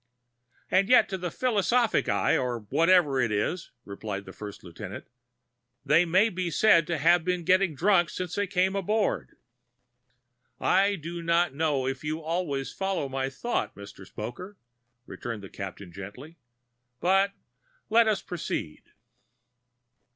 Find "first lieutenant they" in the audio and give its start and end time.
4.33-6.05